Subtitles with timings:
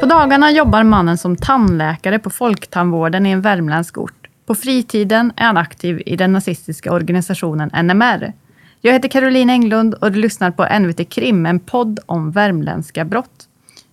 [0.00, 4.28] På dagarna jobbar mannen som tandläkare på Folktandvården i en värmländsk ort.
[4.46, 8.32] På fritiden är han aktiv i den nazistiska organisationen NMR.
[8.80, 13.48] Jag heter Caroline Englund och du lyssnar på NVT Krim, en podd om värmländska brott.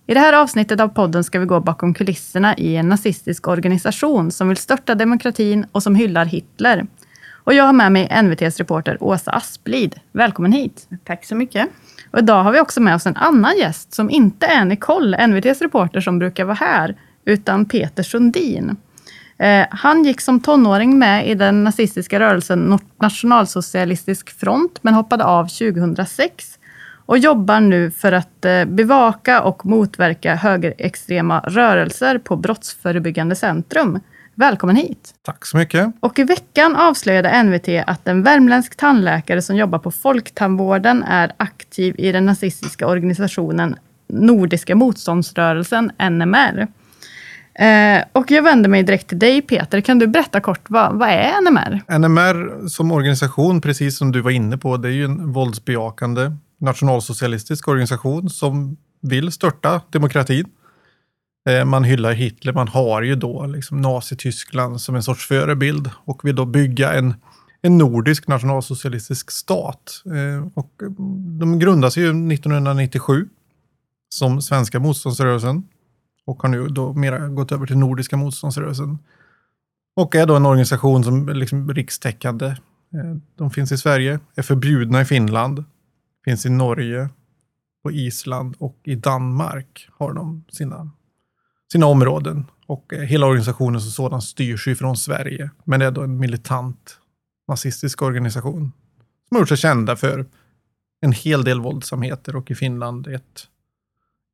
[0.06, 4.30] I det här avsnittet av podden ska vi gå bakom kulisserna i en nazistisk organisation
[4.30, 6.86] som vill störta demokratin och som hyllar Hitler.
[7.46, 9.94] Och jag har med mig NVTs reporter Åsa Asplid.
[10.12, 10.88] Välkommen hit!
[11.04, 11.68] Tack så mycket.
[12.10, 15.62] Och idag har vi också med oss en annan gäst som inte är Nicole, NVTs
[15.62, 18.76] reporter som brukar vara här, utan Peter Sundin.
[19.38, 25.44] Eh, han gick som tonåring med i den nazistiska rörelsen Nationalsocialistisk front, men hoppade av
[25.48, 26.58] 2006
[27.06, 34.00] och jobbar nu för att eh, bevaka och motverka högerextrema rörelser på Brottsförebyggande centrum.
[34.38, 35.14] Välkommen hit!
[35.22, 35.92] Tack så mycket.
[36.00, 41.94] Och i veckan avslöjade NVT att en värmländsk tandläkare som jobbar på Folktandvården är aktiv
[41.98, 43.76] i den nazistiska organisationen
[44.08, 46.68] Nordiska motståndsrörelsen, NMR.
[47.54, 49.80] Eh, och jag vänder mig direkt till dig Peter.
[49.80, 51.98] Kan du berätta kort, vad, vad är NMR?
[51.98, 57.68] NMR som organisation, precis som du var inne på, det är ju en våldsbejakande nationalsocialistisk
[57.68, 60.46] organisation som vill störta demokratin.
[61.46, 66.24] Eh, man hyllar Hitler, man har ju då liksom Nazityskland som en sorts förebild och
[66.24, 67.14] vill då bygga en,
[67.62, 70.02] en nordisk nationalsocialistisk stat.
[70.06, 70.72] Eh, och
[71.38, 73.28] de grundas ju 1997
[74.08, 75.68] som svenska motståndsrörelsen
[76.26, 78.98] och har nu då mera gått över till Nordiska motståndsrörelsen.
[79.96, 82.46] Och är då en organisation som är liksom rikstäckande.
[82.46, 85.64] Eh, de finns i Sverige, är förbjudna i Finland,
[86.24, 87.08] finns i Norge,
[87.82, 90.90] på Island och i Danmark har de sina,
[91.72, 92.44] sina områden.
[92.66, 96.18] Och eh, hela organisationen som sådan styrs ju från Sverige, men det är då en
[96.18, 96.98] militant
[97.48, 98.72] nazistisk organisation
[99.28, 100.26] som har gjort sig kända för
[101.00, 103.46] en hel del våldsamheter och i Finland ett,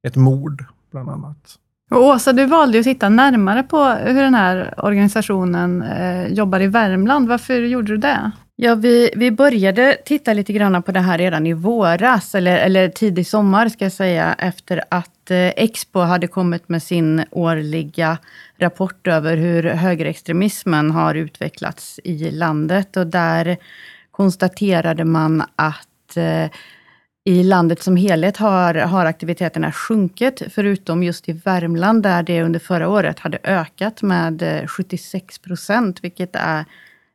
[0.06, 1.58] ett mord bland annat.
[1.90, 6.66] Och Åsa, du valde att titta närmare på hur den här organisationen eh, jobbar i
[6.66, 7.28] Värmland.
[7.28, 8.30] Varför gjorde du det?
[8.64, 12.88] Ja, vi, vi började titta lite grann på det här redan i våras, eller, eller
[12.88, 18.18] tidig sommar ska jag säga, efter att eh, Expo hade kommit med sin årliga
[18.58, 22.96] rapport över hur högerextremismen har utvecklats i landet.
[22.96, 23.56] Och där
[24.10, 26.50] konstaterade man att eh,
[27.24, 32.60] i landet som helhet har, har aktiviteterna sjunkit, förutom just i Värmland, där det under
[32.60, 36.64] förra året hade ökat med eh, 76 procent, vilket är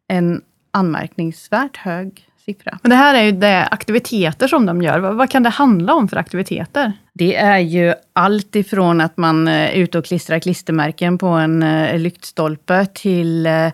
[0.07, 0.41] en
[0.77, 2.79] anmärkningsvärt hög siffra.
[2.81, 4.99] Men det här är ju de aktiviteter som de gör.
[4.99, 6.93] Vad, vad, kan det handla om för aktiviteter?
[7.13, 11.99] Det är ju allt ifrån att man är ute och klistrar klistermärken på en uh,
[11.99, 13.71] lyktstolpe, till uh,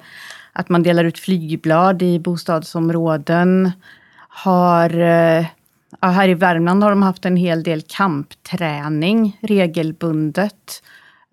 [0.54, 3.72] att man delar ut flygblad i bostadsområden,
[4.28, 4.90] har
[6.04, 10.84] Ja, här i Värmland har de haft en hel del kampträning regelbundet.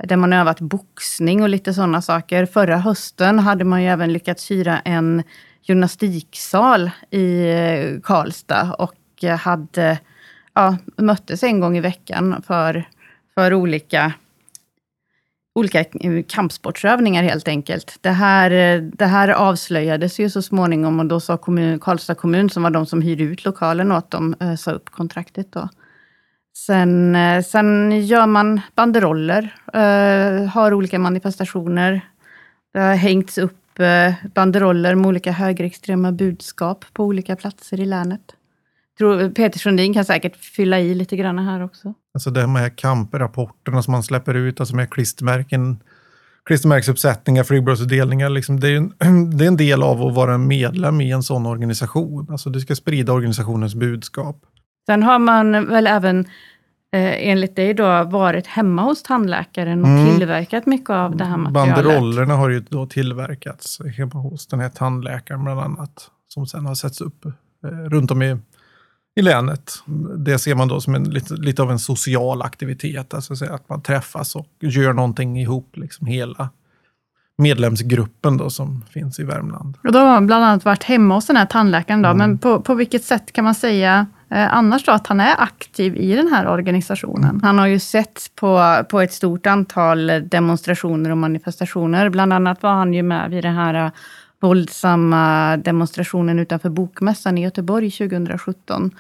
[0.05, 2.47] Där man övat boxning och lite sådana saker.
[2.47, 5.23] Förra hösten hade man ju även lyckats hyra en
[5.63, 8.95] gymnastiksal i eh, Karlstad och
[9.39, 9.99] hade,
[10.55, 12.89] ja, möttes en gång i veckan för,
[13.35, 14.13] för olika
[15.55, 15.85] olika
[16.29, 17.99] kampsportsövningar helt enkelt.
[18.01, 18.51] Det här,
[18.97, 22.87] det här avslöjades ju så småningom och då sa kommun, Karlstad kommun, som var de
[22.87, 25.69] som hyrde ut lokalen åt dem, eh, sa upp kontraktet då.
[26.57, 29.55] Sen, eh, sen gör man banderoller,
[30.47, 32.01] har olika manifestationer.
[32.73, 33.60] Det har hängts upp
[34.35, 38.35] banderoller med olika högerextrema budskap på olika platser i länet
[39.01, 41.95] tror Peter Sundin kan säkert fylla i lite grann här också.
[42.15, 45.83] Alltså de här kamprapporterna som man släpper ut, alltså med klistermärken,
[46.45, 48.29] klistermärksuppsättningar, flygbladsutdelningar.
[48.29, 51.47] Liksom, det, är en, det är en del av att vara medlem i en sån
[51.47, 52.27] organisation.
[52.31, 54.37] Alltså du ska sprida organisationens budskap.
[54.87, 56.27] Sen har man väl även
[56.93, 60.19] eh, enligt dig då varit hemma hos tandläkaren och mm.
[60.19, 61.75] tillverkat mycket av det här materialet.
[61.75, 66.11] Banderollerna har ju då tillverkats hemma hos den här tandläkaren bland annat.
[66.29, 68.37] Som sen har setts upp eh, runt om i
[69.15, 69.83] i länet.
[70.19, 73.83] Det ser man då som en, lite, lite av en social aktivitet, alltså att man
[73.83, 76.51] träffas och gör någonting ihop, liksom hela
[77.39, 79.77] medlemsgruppen då som finns i Värmland.
[79.85, 82.03] Och då har man bland annat varit hemma hos den här tandläkaren.
[82.03, 82.09] Då.
[82.09, 82.19] Mm.
[82.19, 86.17] Men på, på vilket sätt kan man säga annars då att han är aktiv i
[86.17, 87.41] den här organisationen?
[87.43, 92.09] Han har ju sett på, på ett stort antal demonstrationer och manifestationer.
[92.09, 93.91] Bland annat var han ju med vid den här
[94.41, 98.91] våldsamma demonstrationen utanför Bokmässan i Göteborg 2017.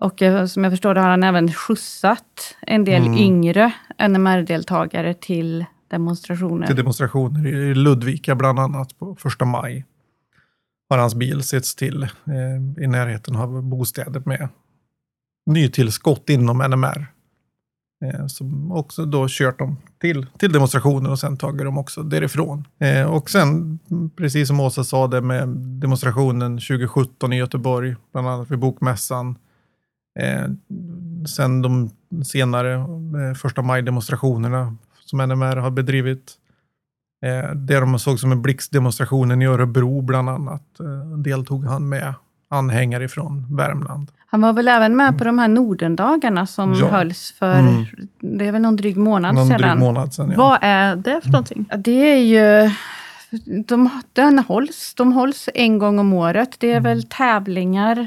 [0.00, 3.18] Och eh, som jag förstår det har han även skjutsat en del mm.
[3.18, 3.72] yngre
[4.08, 6.66] NMR-deltagare till demonstrationer.
[6.66, 9.84] Till demonstrationer i Ludvika bland annat på första maj
[10.88, 14.48] har hans bil setts till eh, i närheten av bostäder med
[15.46, 17.06] nytillskott inom NMR.
[18.04, 22.64] Eh, som också då kört dem till, till demonstrationer och sen tagit dem också därifrån.
[22.78, 23.78] Eh, och sen,
[24.16, 29.38] precis som Åsa sa det med demonstrationen 2017 i Göteborg, bland annat vid Bokmässan.
[30.18, 30.46] Eh,
[31.36, 31.90] sen de
[32.24, 36.34] senare eh, första maj-demonstrationerna som NMR har bedrivit.
[37.22, 42.14] Eh, det de såg som en blixtdemonstrationen i Örebro bland annat eh, deltog han med
[42.50, 44.10] anhängare från Värmland.
[44.26, 46.88] Han var väl även med på de här Nordendagarna som Ja.
[46.88, 47.84] hölls för, Mm.
[48.20, 49.60] det är väl någon dryg månad Någon sedan.
[49.60, 50.30] dryg månad sedan.
[50.30, 50.36] Ja.
[50.38, 51.66] Vad är det för någonting?
[51.70, 52.70] Ja, Det är ju...
[53.66, 56.56] De, den hålls, de hålls en gång om året.
[56.58, 56.82] Det är Mm.
[56.82, 57.98] väl tävlingar.
[57.98, 58.06] Eh,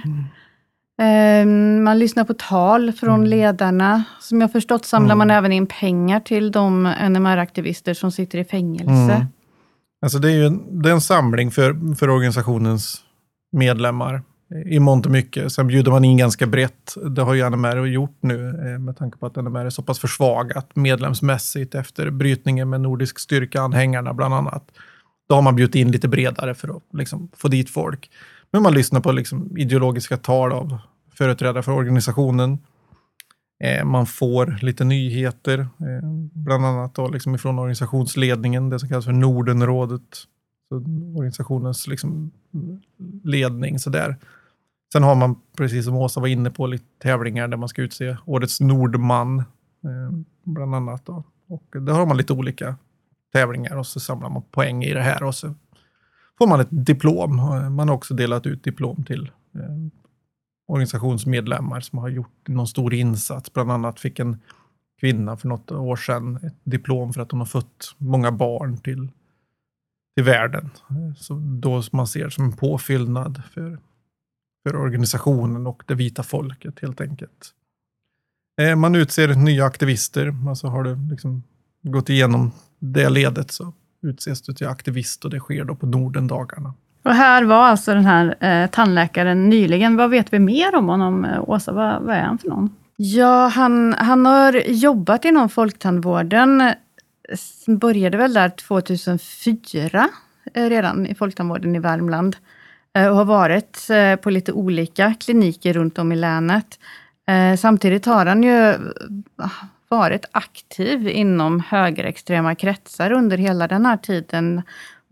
[1.83, 3.27] man lyssnar på tal från Mm.
[3.29, 4.03] ledarna.
[4.19, 5.17] Som jag förstått samlar Mm.
[5.17, 9.13] man även in pengar till de NMR-aktivister som sitter i fängelse.
[9.13, 9.25] Mm.
[10.01, 13.01] Alltså det är ju en, det är en samling för, för organisationens
[13.51, 14.21] medlemmar
[14.65, 15.51] i mångt och mycket.
[15.51, 16.95] Sen bjuder man in ganska brett.
[17.15, 19.99] Det har ju NMR gjort nu eh, med tanke på att NMR är så pass
[19.99, 24.63] försvagat medlemsmässigt efter brytningen med Nordisk styrka-anhängarna bland annat.
[25.29, 28.09] Då har man bjudit in lite bredare för att liksom, få dit folk.
[28.51, 30.77] Men man lyssnar på liksom, ideologiska tal av
[31.13, 32.57] företrädare för organisationen.
[33.63, 39.05] Eh, man får lite nyheter, eh, bland annat då, liksom ifrån organisationsledningen, det som kallas
[39.05, 40.01] för Nordenrådet.
[40.69, 40.75] Så
[41.15, 42.31] organisationens liksom,
[43.23, 43.79] ledning.
[43.79, 44.17] Så där.
[44.93, 48.17] Sen har man, precis som Åsa var inne på, lite tävlingar där man ska utse
[48.25, 49.45] årets Nordman, eh,
[50.43, 51.05] bland annat.
[51.05, 51.23] Då.
[51.47, 52.75] Och där har man lite olika
[53.33, 55.53] tävlingar och så samlar man poäng i det här och så
[56.37, 57.35] får man ett diplom.
[57.75, 59.31] Man har också delat ut diplom till
[60.71, 63.53] organisationsmedlemmar som har gjort någon stor insats.
[63.53, 64.39] Bland annat fick en
[64.99, 69.09] kvinna för något år sedan ett diplom för att hon har fött många barn till,
[70.15, 70.69] till världen.
[71.17, 73.79] Så då man ser som en påfyllnad för,
[74.63, 77.53] för organisationen och det vita folket helt enkelt.
[78.61, 81.43] Eh, man utser nya aktivister, alltså har du liksom
[81.81, 86.73] gått igenom det ledet så utses du till aktivist och det sker då på Nordendagarna.
[87.03, 89.97] Och här var alltså den här eh, tandläkaren nyligen.
[89.97, 91.71] Vad vet vi mer om honom, eh, Åsa?
[91.71, 92.75] Vad, vad är han för någon?
[92.95, 96.61] Ja, han, han har jobbat inom folktandvården.
[96.61, 96.73] Eh,
[97.67, 100.09] började väl där 2004
[100.53, 102.35] eh, redan i folktandvården i Värmland.
[102.93, 106.79] Eh, Och har varit eh, på lite olika kliniker runt om i länet.
[107.57, 108.73] Samtidigt har han ju
[109.89, 114.61] varit aktiv inom högerextrema kretsar under hela den här tiden.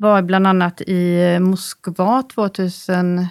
[0.02, 3.30] Var bland annat i Moskva 2006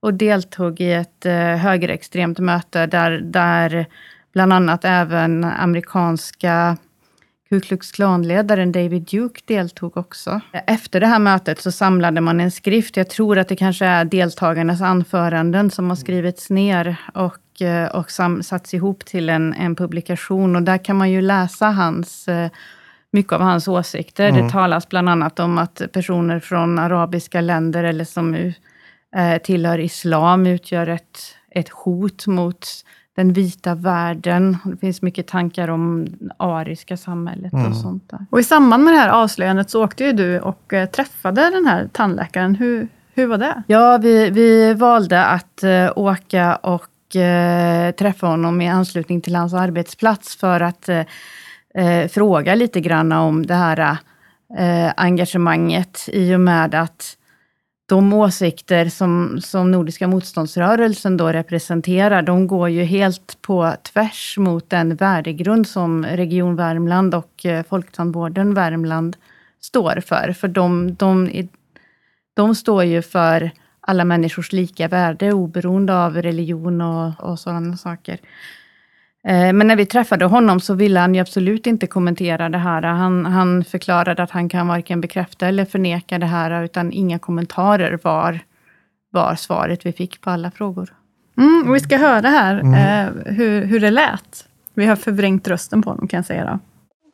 [0.00, 3.86] och deltog i ett eh, högerextremt möte där, där
[4.32, 6.76] bland annat även amerikanska
[7.48, 10.40] Ku Klux Klan-ledaren David Duke deltog också.
[10.66, 12.96] Efter det här mötet så samlade man en skrift.
[12.96, 18.10] Jag tror att det kanske är deltagarnas anföranden som har skrivits ner och, eh, och
[18.10, 20.56] sam, satts ihop till en, en publikation.
[20.56, 22.50] Och där kan man ju läsa hans, eh,
[23.12, 24.28] mycket av hans åsikter.
[24.28, 24.44] Mm.
[24.46, 28.34] Det talas bland annat om att personer från arabiska länder eller som
[29.16, 31.18] eh, tillhör islam utgör ett,
[31.50, 32.66] ett hot mot
[33.16, 34.56] den vita världen.
[34.64, 36.06] Det finns mycket tankar om
[36.36, 37.66] ariska samhället Mm.
[37.66, 38.26] och sånt där.
[38.30, 41.66] Och i samband med det här avslöjandet så åkte ju du och eh, träffade den
[41.66, 42.54] här tandläkaren.
[42.54, 43.62] Hur, hur var det?
[43.66, 46.88] Ja, vi, vi valde att eh, åka och
[47.98, 50.88] träffa honom i anslutning till hans arbetsplats för att
[51.74, 53.96] eh, fråga lite grann om det här
[54.58, 57.16] eh, engagemanget i och med att
[57.88, 64.70] de åsikter som, som Nordiska motståndsrörelsen då representerar, de går ju helt på tvärs mot
[64.70, 69.16] den värdegrund som Region Värmland och eh, Folktandvården Värmland
[69.60, 70.32] står för.
[70.32, 71.48] För de, de,
[72.34, 73.50] de står ju för
[73.80, 78.18] alla människors lika värde oberoende av religion och, och sådana saker.
[79.28, 82.82] Eh, Men när vi träffade honom så ville han ju absolut inte kommentera det här.
[82.82, 87.98] Han, han förklarade att han kan varken bekräfta eller förneka det här, utan inga kommentarer
[88.02, 88.40] var,
[89.10, 90.88] var svaret vi fick på alla frågor.
[91.38, 92.74] Mm, och vi ska höra här Mm.
[92.74, 94.46] eh, hur, hur det lät.
[94.74, 96.44] Vi har förvrängt rösten på honom kan jag säga.
[96.44, 96.58] Då.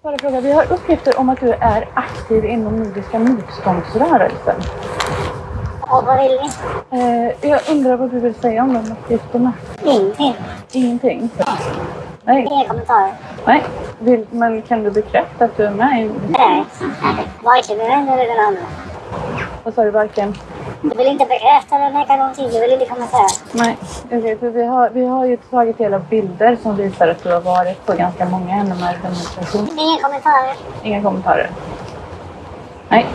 [0.03, 4.61] Bara fråga, vi har uppgifter om att du är aktiv inom Nordiska motståndsrörelsen.
[5.91, 6.51] Ja, vad vill ni?
[6.99, 9.53] Eh, jag undrar vad du vill säga om de uppgifterna?
[9.85, 10.35] Ingenting.
[10.73, 11.31] Ingenting?
[12.25, 12.49] Nej.
[12.51, 13.13] Inga kommentarer.
[13.47, 13.65] Nej.
[13.99, 16.11] Vill, men kan du bekräfta att du är med i...
[16.29, 16.65] Nej.
[17.45, 18.61] Varken den ena eller den andra.
[19.65, 19.91] Vad sa du?
[19.91, 20.35] Varken?
[20.83, 22.49] Du vill inte bekräfta eller neka någonting.
[22.49, 23.27] Du vill inte kommentera.
[23.53, 23.77] Nej.
[24.05, 27.33] Okej, för vi har, vi har ju tagit del av bilder som visar att du
[27.33, 29.71] har varit på ganska många NMR-demonstrationer.
[29.83, 30.55] Inga kommentarer.
[30.83, 31.51] Inga kommentarer?
[32.91, 33.07] Nej.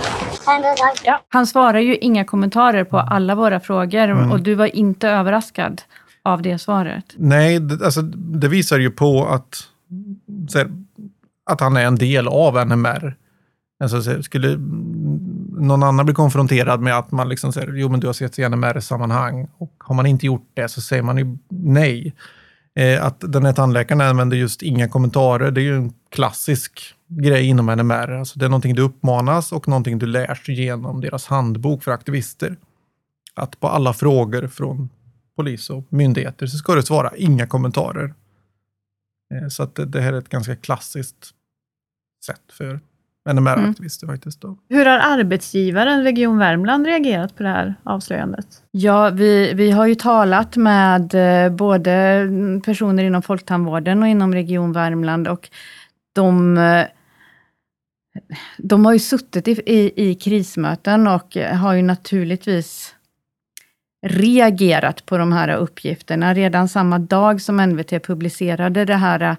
[1.06, 1.20] Dag.
[1.30, 4.32] Han svarar ju inga kommentarer på alla våra frågor Mm.
[4.32, 5.82] och du var inte överraskad
[6.24, 7.06] av det svaret.
[7.18, 9.56] Nej, det, alltså, det visar ju på att,
[10.50, 10.72] så här,
[11.50, 13.16] att han är en del av NMR.
[13.84, 14.56] Alltså, så här, skulle
[15.58, 18.50] någon annan bli konfronterad med att man liksom säger, jo men du har sett i
[18.50, 22.14] NMR-sammanhang och har man inte gjort det så säger man ju nej.
[22.76, 26.82] Eh, att den här tandläkaren använder just inga kommentarer, det är ju en klassisk
[27.22, 28.12] grej inom NMR.
[28.12, 32.58] Alltså, det är någonting du uppmanas och någonting du lärs genom deras handbok för aktivister.
[33.36, 34.90] Att på alla frågor från
[35.36, 38.14] polis och myndigheter så ska det svara inga kommentarer.
[39.34, 41.30] Eh, Så att det, här är ett ganska klassiskt
[42.26, 42.80] sätt för
[43.30, 44.42] NMR-aktivister faktiskt.
[44.42, 44.58] Då.
[44.70, 48.48] Hur har arbetsgivaren Region Värmland reagerat på det här avslöjandet?
[48.72, 51.14] Ja, vi, vi har ju talat med
[51.46, 52.28] eh, både
[52.66, 55.50] personer inom Folktandvården och inom Region Värmland och
[56.14, 56.86] de, eh,
[58.58, 62.96] de har ju suttit i, i, i krismöten och har ju naturligtvis
[64.06, 66.34] reagerat på de här uppgifterna.
[66.34, 69.36] Redan samma dag som NVT publicerade det här eh,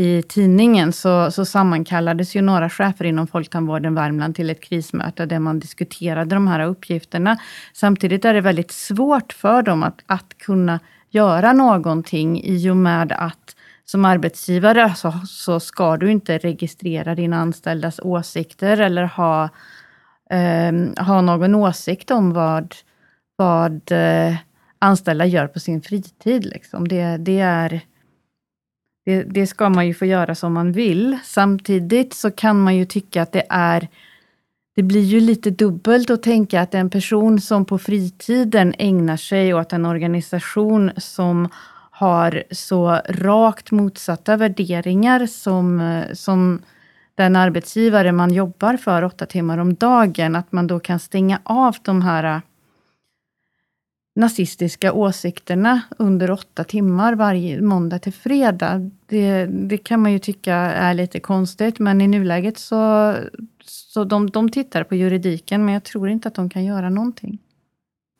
[0.00, 5.38] i tidningen så, så sammankallades ju några chefer inom Folktandvården Värmland till ett krismöte där
[5.38, 7.38] man diskuterade de här uppgifterna.
[7.72, 13.12] Samtidigt är det väldigt svårt för dem att, att kunna göra någonting i och med
[13.12, 13.56] att
[13.92, 19.48] som arbetsgivare så, så ska du inte registrera dina anställdas åsikter eller ha,
[20.30, 22.74] eh, ha någon åsikt om vad,
[23.36, 24.36] vad eh,
[24.78, 26.44] anställda gör på sin fritid.
[26.44, 26.88] Liksom.
[26.88, 27.80] Det, det, är,
[29.04, 31.18] det, det ska man ju få göra som man vill.
[31.24, 33.88] Samtidigt så kan man ju tycka att det är
[34.74, 39.54] det blir ju lite dubbelt att tänka att en person som på fritiden ägnar sig
[39.54, 41.48] åt en organisation som
[42.02, 46.62] har så rakt motsatta värderingar som, eh, som
[47.14, 51.76] den arbetsgivare man jobbar för åtta timmar om dagen, att man då kan stänga av
[51.82, 52.40] de här eh,
[54.16, 58.90] nazistiska åsikterna under åtta timmar varje måndag till fredag.
[59.06, 63.14] Det, det kan man ju tycka är lite konstigt, men i nuläget så,
[63.64, 67.38] så de, de tittar på juridiken, men jag tror inte att de kan göra någonting.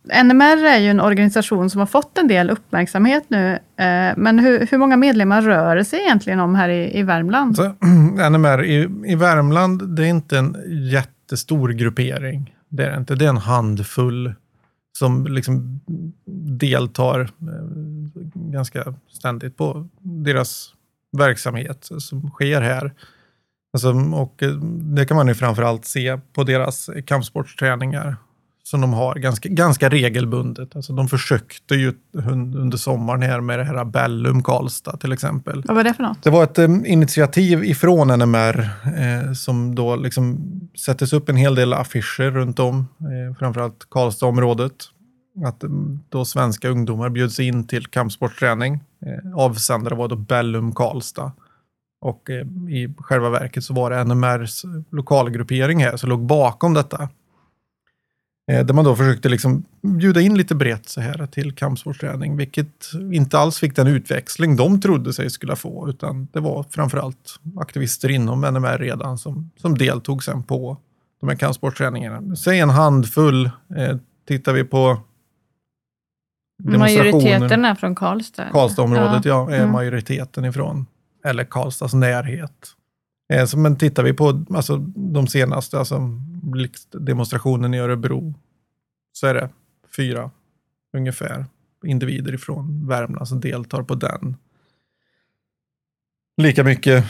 [0.05, 3.53] NMR är ju en organisation som har fått en del uppmärksamhet nu.
[3.53, 7.57] Eh, men hur, hur många medlemmar rör det sig egentligen om här i, i Värmland?
[7.57, 7.75] Så,
[8.31, 10.57] NMR i, i Värmland, det är inte en
[10.91, 12.57] jättestor gruppering.
[12.69, 13.15] Det är det inte.
[13.15, 14.35] Det är en handfull
[14.99, 15.81] som liksom
[16.59, 17.29] deltar eh,
[18.35, 20.75] ganska ständigt på deras
[21.19, 22.93] verksamhet som sker här.
[23.73, 24.55] Alltså, och eh,
[24.97, 28.17] det kan man ju framförallt se på deras kampsportsträningar
[28.73, 30.77] som de har ganska, ganska regelbundet.
[30.77, 35.63] Alltså, de försökte ju un- under sommaren här med det här Bellum Karlstad till exempel.
[35.67, 36.23] Vad var det för något?
[36.23, 40.39] Det var ett eh, initiativ ifrån NMR eh, som då liksom
[40.79, 44.73] sättes upp en hel del affischer runt om, eh, framförallt Karlstadområdet.
[45.47, 45.71] Att eh,
[46.09, 48.75] då svenska ungdomar bjöds in till kampsportsträning.
[49.07, 51.33] Eh, avsändare var då Bellum Karlstad.
[52.05, 54.63] Och eh, i själva verket så var det NMRs
[54.93, 57.09] lokalgruppering här som låg bakom detta.
[58.51, 62.91] Eh, där man då försökte liksom bjuda in lite brett så här till kampsportsträning, vilket
[63.13, 68.11] inte alls fick den utväxling de trodde sig skulle få, utan det var framförallt aktivister
[68.11, 70.77] inom NMR redan som, som deltog sen på
[71.21, 72.37] de här kampsportsträningarna.
[72.37, 73.97] Säg en handfull, eh,
[74.29, 74.99] tittar vi på
[76.63, 77.13] demonstrationer.
[77.13, 78.49] Majoriteten är från Karlstad.
[78.53, 79.73] Karlstadområdet, ja, är Mm.
[79.73, 80.87] majoriteten ifrån.
[81.25, 82.69] Eller Karlstads närhet.
[83.33, 86.19] Eh, så, men tittar vi på alltså, de senaste, alltså
[86.93, 88.35] demonstrationen i Örebro,
[89.13, 89.49] så är det
[89.97, 90.31] fyra
[90.97, 91.47] ungefär
[91.85, 94.37] individer ifrån Värmland som deltar på den.
[96.37, 97.05] Lika mycket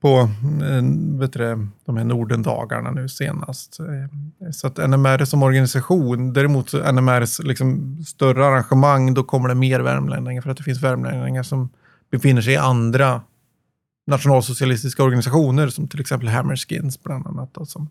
[0.00, 0.30] på
[0.62, 3.80] eh, vet du de här Nordendagarna nu senast.
[3.80, 9.54] Eh, så att NMR som organisation, däremot så NMRs liksom större arrangemang, då kommer det
[9.54, 11.68] mer värmlänningar för att det finns värmlänningar som
[12.10, 13.22] befinner sig i andra
[14.06, 17.54] nationalsocialistiska organisationer som till exempel Hammerskins bland annat.
[17.54, 17.88] Då, som,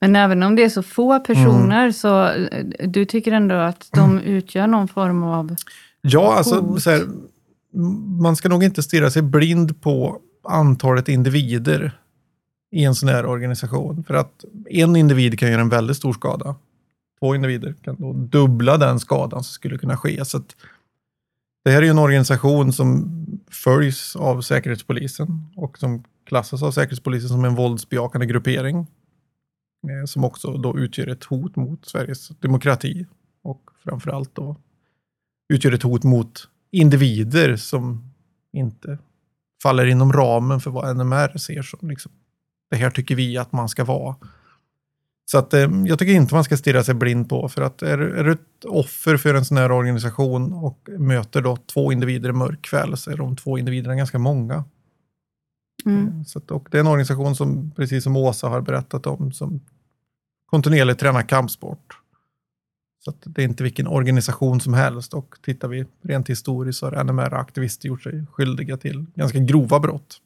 [0.00, 1.92] Men även om det är så få personer Mm.
[1.92, 5.56] så eh, du tycker ändå att de utgör någon form av...
[6.00, 6.82] Ja, alltså Coolt.
[6.82, 7.06] så här,
[8.20, 11.98] man ska nog inte stirra sig blind på antalet individer
[12.72, 14.04] i en sån här organisation.
[14.06, 16.54] För att en individ kan göra en väldigt stor skada.
[17.20, 20.24] Två individer kan då dubbla den skadan som skulle kunna ske.
[20.24, 20.56] Så att
[21.64, 23.10] det här är ju en organisation som
[23.50, 28.86] följs av Säkerhetspolisen och som klassas av Säkerhetspolisen som en våldsbejakande gruppering.
[29.88, 33.06] Eh, som också då utgör ett hot mot Sveriges demokrati
[33.42, 34.56] och framförallt då
[35.52, 38.12] utgör ett hot mot individer som
[38.52, 38.98] inte
[39.62, 42.12] faller inom ramen för vad NMR ser som liksom,
[42.70, 44.16] det här tycker vi att man ska vara.
[45.32, 47.98] Så att, eh, jag tycker inte man ska stirra sig blind på, för att är,
[47.98, 52.32] är du ett offer för en sån här organisation och möter då två individer i
[52.32, 54.64] mörk kväll, så är de två individerna ganska många.
[55.86, 56.24] Mm.
[56.24, 59.60] Så att, och det är en organisation som, precis som Åsa har berättat om, som
[60.46, 61.98] kontinuerligt tränar kampsport.
[63.04, 65.14] Så det är inte vilken organisation som helst.
[65.14, 70.20] Och tittar vi rent historiskt så har NMR-aktivister gjort sig skyldiga till ganska grova brott.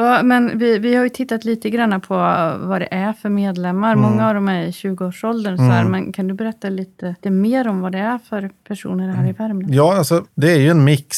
[0.00, 2.14] Ja, men vi, vi har ju tittat lite grann på
[2.60, 3.92] vad det är för medlemmar.
[3.92, 4.10] Mm.
[4.10, 5.56] Många av dem är i 20-årsåldern.
[5.56, 5.92] Så här, Mm.
[5.92, 9.32] men kan du berätta lite, lite mer om vad det är för personer här i
[9.32, 9.74] Värmland?
[9.74, 11.16] Ja, alltså det är ju en mix.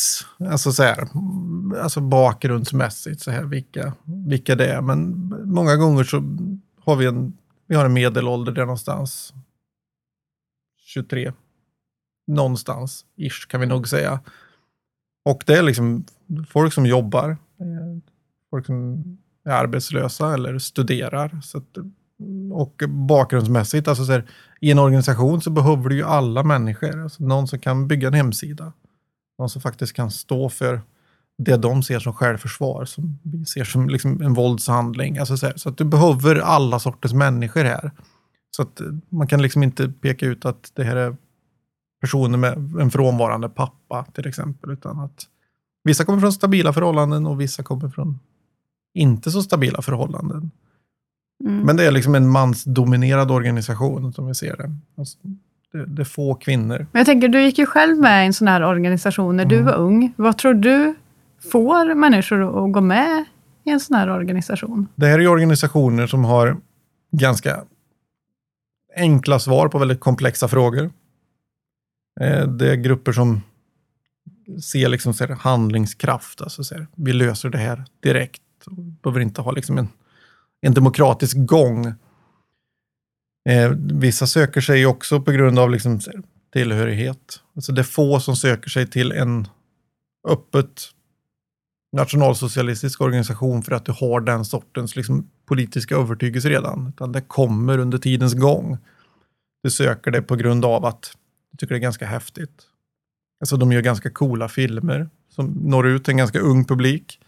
[0.51, 1.09] Alltså så här,
[1.83, 3.93] alltså bakgrundsmässigt, så här, vilka,
[4.27, 4.81] vilka det är.
[4.81, 6.17] Men många gånger så
[6.85, 7.33] har vi en,
[7.67, 9.33] vi har en medelålder där någonstans.
[10.79, 11.33] 23.
[12.27, 14.21] Någonstans, ish kan vi nog säga.
[15.25, 16.05] Och det är liksom
[16.49, 17.37] folk som jobbar.
[18.51, 19.05] Folk som
[19.45, 21.41] är arbetslösa eller studerar.
[21.43, 21.79] Så att,
[22.53, 24.31] och bakgrundsmässigt, alltså så här,
[24.61, 27.03] i en organisation så behöver du ju alla människor.
[27.03, 28.73] Alltså någon som kan bygga en hemsida.
[29.39, 30.81] Någon som faktiskt kan stå för
[31.39, 35.19] det de ser som självförsvar, som vi ser som liksom en våldshandling.
[35.19, 37.91] Alltså så, här, så att du behöver alla sorters människor här.
[38.57, 41.17] Så att man kan liksom inte peka ut att det här är
[42.01, 44.71] personer med en frånvarande pappa till exempel.
[44.71, 45.27] Utan att
[45.85, 48.19] vissa kommer från stabila förhållanden och vissa kommer från
[48.95, 50.51] inte så stabila förhållanden.
[51.45, 51.61] Mm.
[51.61, 54.71] Men det är liksom en mansdominerad organisation som vi ser det.
[54.99, 55.19] Alltså,
[55.73, 56.87] det, det är få kvinnor.
[56.93, 59.55] Men jag tänker, du gick ju själv med i en sån här organisation när du
[59.55, 59.67] Mm.
[59.67, 60.13] var ung.
[60.17, 60.95] Vad tror du
[61.53, 63.25] får människor att gå med
[63.65, 64.89] i en sån här organisation?
[64.95, 66.57] Det här är ju organisationer som har
[67.13, 67.65] ganska
[68.97, 70.91] enkla svar på väldigt komplexa frågor.
[72.21, 73.41] Eh, Det är grupper som
[74.73, 76.41] ser liksom så handlingskraft.
[76.41, 78.43] Alltså så vi löser det här direkt.
[79.03, 79.89] Behöver inte ha liksom en,
[80.61, 81.87] en demokratisk gång.
[83.49, 86.01] Eh, vissa söker sig också på grund av liksom
[86.53, 87.41] tillhörighet.
[87.57, 89.49] Alltså det är få som söker sig till en
[90.29, 90.91] öppet
[91.93, 96.89] nationalsocialistisk organisation för att du har den sortens liksom, politiska övertygelse redan.
[96.89, 98.79] Utan det kommer under tidens gång.
[99.63, 101.17] Du söker det på grund av att
[101.51, 102.63] du tycker det är ganska häftigt.
[103.41, 107.21] Alltså de gör ganska coola filmer som når ut till en ganska ung publik.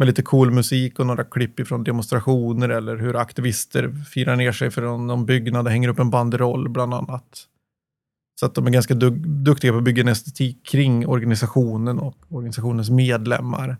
[0.00, 4.70] Med lite cool musik och några klipp ifrån demonstrationer eller hur aktivister firar ner sig
[4.70, 7.46] för någon byggnad och hänger upp en banderoll bland annat.
[8.40, 12.16] Så att de är ganska du duktiga på att bygga en estetik kring organisationen och
[12.28, 13.76] organisationens medlemmar.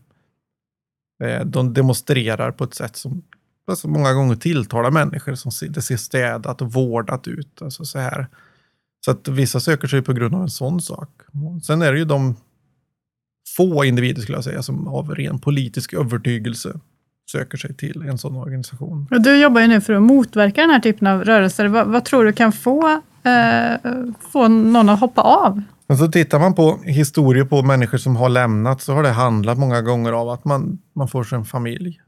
[1.25, 3.23] Eh, de demonstrerar på ett sätt som
[3.67, 7.63] alltså många gånger tilltalar människor som ser, det ser städat och vårdat ut.
[7.63, 8.27] Alltså så, här.
[9.05, 11.11] så att vissa söker sig på grund av en sån sak.
[11.63, 12.37] Sen är det ju de
[13.61, 16.81] få individer skulle jag säga som av ren politisk övertygelse
[17.31, 19.07] söker sig till en sån organisation.
[19.11, 21.67] Och du jobbar ju nu för att motverka den här typen av rörelser.
[21.67, 22.89] Vad, vad tror du kan få,
[23.23, 23.93] eh,
[24.33, 25.63] få någon att hoppa av?
[25.87, 29.59] Men så tittar man på historier på människor som har lämnat så har det handlat
[29.59, 32.01] många gånger av att man, man får sig en familj.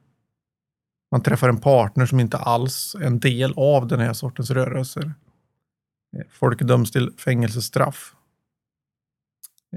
[1.12, 5.15] Man träffar en partner som inte alls är en del av den här sortens rörelser.
[6.17, 8.15] Eh, Folk döms till fängelsestraff.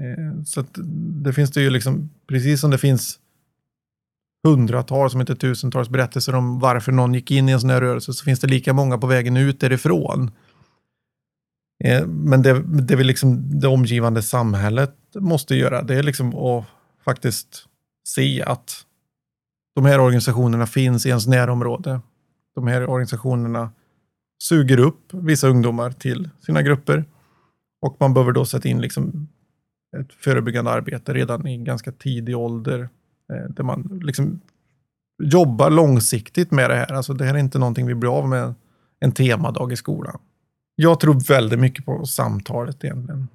[0.00, 0.78] Eh, Så att
[1.24, 3.18] det finns det ju liksom, precis som det finns
[4.46, 8.12] hundratals, om inte tusentals berättelser om varför någon gick in i en sån här rörelse,
[8.12, 10.30] så finns det lika många på vägen ut därifrån.
[11.84, 16.64] Eh, men det, det, vill liksom, det omgivande samhället måste göra, det är liksom att
[17.04, 17.66] faktiskt
[18.08, 18.86] se att
[19.74, 22.00] de här organisationerna finns i ens närområde.
[22.54, 23.70] De här organisationerna
[24.42, 27.04] suger upp vissa ungdomar till sina grupper.
[27.80, 29.28] Och man behöver då sätta in liksom
[30.00, 32.88] ett förebyggande arbete redan i ganska tidig ålder.
[33.32, 34.40] eh, Där man liksom
[35.22, 36.92] jobbar långsiktigt med det här.
[36.92, 38.54] Alltså det här är inte någonting vi blir av med
[39.00, 40.18] en temadag i skolan.
[40.74, 43.28] Jag tror väldigt mycket på samtalet egentligen.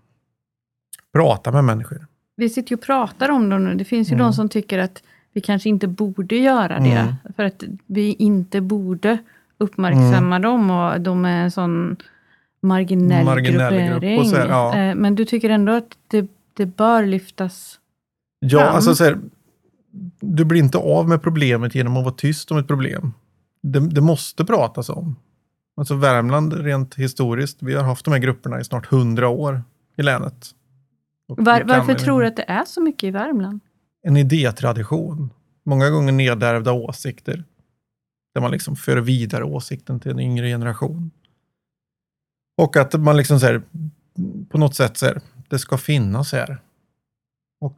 [1.13, 2.05] Prata med människor.
[2.35, 3.75] Vi sitter ju och pratar om det nu.
[3.75, 4.25] Det finns ju Mm.
[4.25, 6.89] de som tycker att vi kanske inte borde göra det.
[6.89, 7.13] Mm.
[7.35, 9.17] För att vi inte borde
[9.57, 10.41] uppmärksamma Mm.
[10.41, 11.97] dem och de är en sån
[12.61, 14.31] marginell, Marginell grupp gruppering.
[14.33, 14.77] här, ja.
[14.77, 17.79] Eh, Men du tycker ändå att det, det bör lyftas
[18.39, 18.75] Ja, fram.
[18.75, 19.19] alltså så här,
[20.19, 23.13] du blir inte av med problemet genom att vara tyst om ett problem.
[23.61, 25.15] Det, det måste pratas om.
[25.77, 29.63] Alltså Värmland rent historiskt, vi har haft de här grupperna i snart hundra år
[29.97, 30.47] i länet.
[31.27, 33.59] Var, varför tror du att det är så mycket i Värmland?
[34.03, 35.29] En idétradition.
[35.63, 37.43] Många gånger nedärvda åsikter.
[38.33, 41.11] Där man liksom för vidare åsikten till en yngre generation.
[42.57, 43.61] Och att man liksom så här,
[44.49, 46.57] på något sätt så här, det ska finnas här.
[47.61, 47.77] Och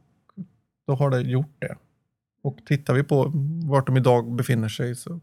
[0.86, 1.76] då har det gjort det.
[2.42, 3.32] Och tittar vi på
[3.68, 5.20] vart de idag befinner sig så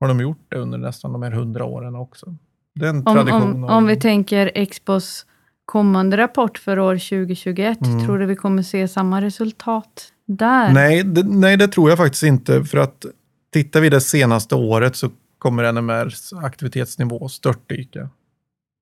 [0.00, 2.34] har de gjort det under nästan de här hundra åren också.
[2.74, 3.42] Det är en Om, tradition.
[3.54, 5.26] om, av- om vi tänker Expos
[5.64, 8.06] kommande rapport för år 2021, Mm.
[8.06, 10.72] tror du vi kommer se samma resultat där?
[10.72, 12.64] nej, det, nej, det tror jag faktiskt inte.
[12.64, 13.04] För att
[13.52, 18.08] tittar vi det senaste året så kommer NMRs aktivitetsnivå störtdyka.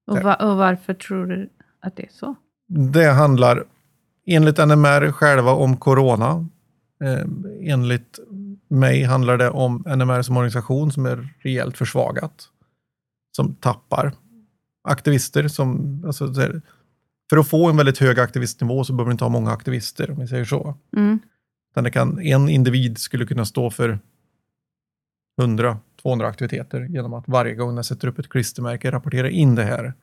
[0.06, 2.34] Och, va, och varför tror du att det är så?
[2.68, 3.64] Det handlar
[4.26, 6.46] enligt NMR själva om corona.
[7.04, 7.26] Eh,
[7.60, 8.18] enligt
[8.68, 12.48] mig handlar det om NMR som organisation som är rejält försvagat.
[13.36, 14.12] Som tappar
[14.88, 15.48] aktivister.
[15.48, 16.34] Som, alltså,
[17.30, 20.20] för att få en väldigt hög aktivistnivå så behöver du inte ha många aktivister, om
[20.20, 20.74] vi säger så.
[20.96, 21.18] Mm.
[21.74, 23.98] Det kan, en individ skulle kunna stå för
[25.40, 25.78] 100-200
[26.24, 29.94] aktiviteter genom att varje gång den sätter upp ett klistermärke rapportera in det här.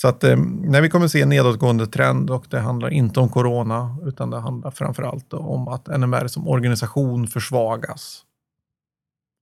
[0.00, 3.28] Så att eh, när vi kommer se en nedåtgående trend och det handlar inte om
[3.28, 8.24] corona utan det handlar framförallt om att NMR som organisation försvagas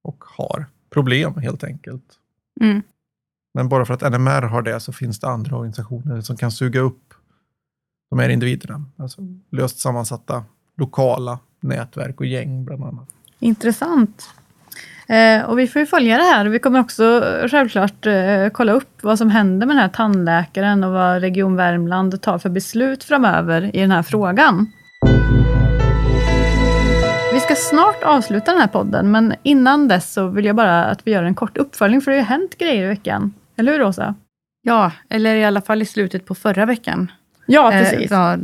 [0.04, 2.04] och har problem helt enkelt.
[2.60, 2.82] Mm.
[3.54, 6.80] Men bara för att NMR har det så finns det andra organisationer som kan suga
[6.80, 7.14] upp
[8.10, 8.84] de här individerna.
[8.96, 10.44] Alltså löst sammansatta
[10.76, 13.08] lokala nätverk och gäng bland annat.
[13.38, 14.30] Intressant.
[15.08, 16.44] Eh, och vi får ju följa det här.
[16.46, 20.84] Vi kommer också eh, självklart eh, kolla upp vad som händer med den här tandläkaren
[20.84, 24.72] och vad Region Värmland tar för beslut framöver i den här frågan.
[27.32, 31.06] Vi ska snart avsluta den här podden, men innan dess så vill jag bara att
[31.06, 33.34] vi gör en kort uppföljning, för det har ju hänt grejer i veckan.
[33.56, 34.14] Eller hur Åsa?
[34.62, 37.10] Ja, eller i alla fall i slutet på förra veckan.
[37.46, 38.10] Ja, Eh, precis.
[38.10, 38.36] ja,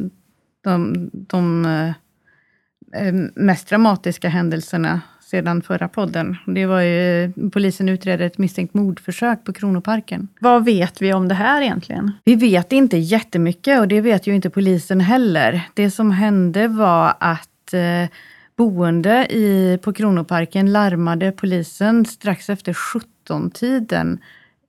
[0.65, 5.01] de de eh, eh, mest dramatiska händelserna
[5.33, 6.37] sedan förra podden.
[6.47, 10.29] Det var ju polisen utredde ett misstänkt mordförsök på Kronoparken.
[10.41, 12.13] Vad vet vi om det här egentligen?
[12.25, 15.61] Vi vet inte jättemycket och det vet ju inte polisen heller.
[15.75, 18.09] Det som hände var att eh,
[18.57, 24.19] boende i, på Kronoparken larmade polisen strax efter 17-tiden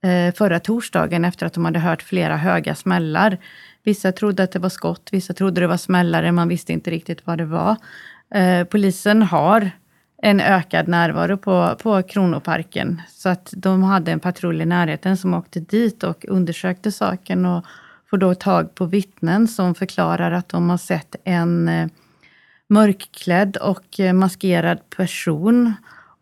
[0.02, 3.38] eh, förra torsdagen efter att de hade hört flera höga smällar.
[3.82, 7.26] Vissa trodde att det var skott, vissa trodde det var smällare, man visste inte riktigt
[7.26, 7.76] vad det var.
[8.34, 9.70] Eh, polisen har
[10.22, 13.02] en ökad närvaro på, på Kronoparken.
[13.08, 17.64] Så att de hade en patrull i närheten som åkte dit och undersökte saken och
[18.10, 21.88] får då tag på vittnen som förklarar att de har sett en eh,
[22.68, 25.74] mörkklädd och eh, maskerad person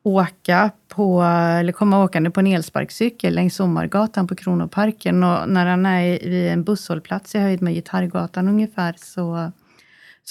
[0.03, 5.23] åka på, eller komma åkande på en elsparkcykel längs Sommargatan på Kronoparken.
[5.23, 9.53] Och när han är vid en busshållplats i höjd med Gitarrgatan ungefär så,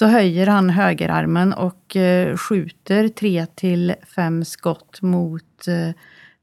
[0.01, 5.95] så höjer han högerarmen och eh, skjuter tre till fem skott mot eh,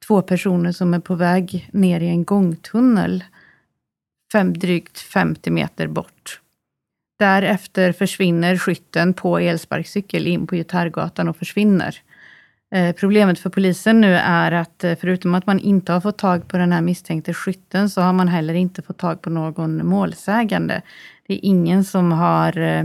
[0.07, 3.25] två personer som är på väg ner i en gångtunnel
[4.33, 6.41] fem, drygt 50 meter bort.
[7.19, 11.97] Därefter försvinner skytten på elsparkcykel in på Gitarrgatan och försvinner.
[12.75, 16.49] Eh, problemet för polisen nu är att eh, förutom att man inte har fått tag
[16.49, 20.83] på den här misstänkte skytten så har man heller inte fått tag på någon målsägande.
[21.27, 22.85] Det är ingen som har eh,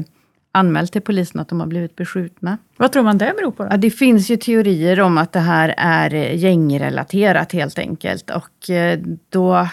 [0.53, 2.57] anmält till polisen att de har blivit beskjutna.
[2.77, 3.63] Vad tror man det beror på?
[3.63, 3.77] Ja, Då?
[3.77, 8.29] det finns ju teorier om att det här är eh, gängrelaterat helt enkelt.
[8.29, 9.67] Och eh, då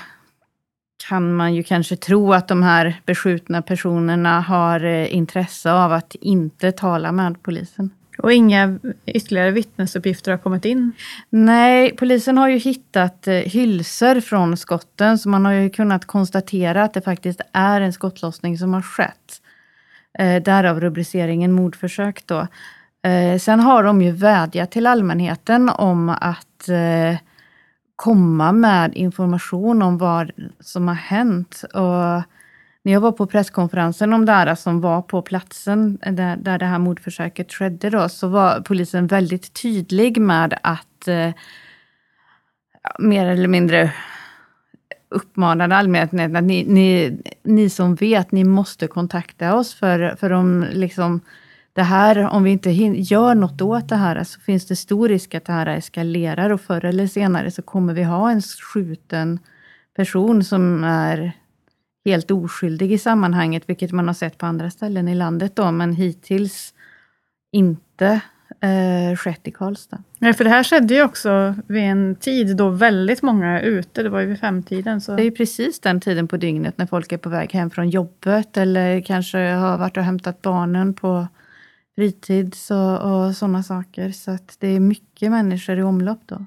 [1.08, 6.14] kan man ju kanske tro att de här beskjutna personerna har eh, intresse av att
[6.14, 7.90] inte tala med polisen.
[8.18, 10.92] Och inga ytterligare vittnesuppgifter har kommit in?
[11.30, 16.94] Nej, polisen har ju hittat hylsor från skotten, så man har ju kunnat konstatera att
[16.94, 19.39] det faktiskt är en skottlossning som har skett.
[20.18, 22.46] Eh, därav rubriceringen mordförsök då.
[23.10, 27.18] Eh, sen har de ju vädjat till allmänheten om att eh,
[27.96, 31.64] komma med information om vad som har hänt.
[31.74, 32.22] Och
[32.82, 36.66] när jag var på presskonferensen om det här som var på platsen där, där det
[36.66, 41.30] här mordförsöket skedde då, så var polisen väldigt tydlig med att eh,
[42.98, 43.92] mer eller mindre
[45.10, 50.66] uppmanade allmänheten att ni, ni, ni som vet, ni måste kontakta oss för, för om
[50.72, 51.20] liksom
[51.72, 55.08] det här, om vi inte hin- gör något åt det här så finns det stor
[55.08, 59.38] risk att det här eskalerar och förr eller senare så kommer vi ha en skjuten
[59.96, 61.32] person som är
[62.04, 65.92] helt oskyldig i sammanhanget, vilket man har sett på andra ställen i landet då, men
[65.92, 66.74] hittills
[67.52, 68.20] inte
[68.60, 70.02] eh, skett i Karlstad.
[70.18, 74.02] Nej, för det här skedde ju också vid en tid då väldigt många är ute.
[74.02, 75.00] Det var ju vid femtiden.
[75.00, 75.16] Så.
[75.16, 77.90] Det är ju precis den tiden på dygnet när folk är på väg hem från
[77.90, 81.28] jobbet eller kanske har varit och hämtat barnen på
[81.94, 84.10] fritids och, och sådana saker.
[84.10, 86.46] Så att det är mycket människor i omlopp då.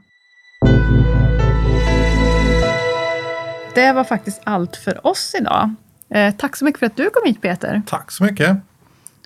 [3.76, 5.74] Det var faktiskt allt för oss idag.
[6.10, 7.82] Eh, tack så mycket för att du kom hit Peter.
[7.88, 8.58] Tack så mycket.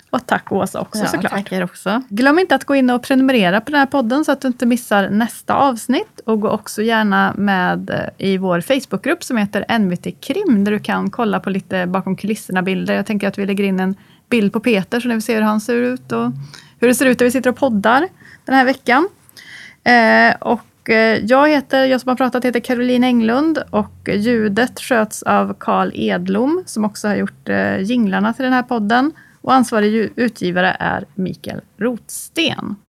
[0.10, 1.32] Och tack Åsa också Ja, såklart.
[1.32, 2.02] tackar också.
[2.10, 4.65] Glöm inte att gå in och prenumerera på den här podden så att du inte
[4.65, 6.20] missar nästa avsnitt.
[6.26, 10.80] Och gå också gärna med eh, i vår Facebookgrupp som heter NVT Krim där du
[10.80, 12.93] kan kolla på lite bakom kulisserna-bilder.
[12.93, 13.96] Jag tänker att vi lägger in en
[14.30, 16.32] bild på Peter så ni får se hur han ser ut och
[16.80, 18.08] hur det ser ut där vi sitter och poddar
[18.46, 19.10] den här veckan.
[19.84, 25.24] Eh, och eh, jag heter, jag som har pratat heter Caroline Englund och ljudet sköts
[25.24, 29.12] av Karl Edlom som också har gjort eh, jinglarna till den här podden.
[29.48, 32.76] Och ansvarig utgivare är Mikael Rotsten.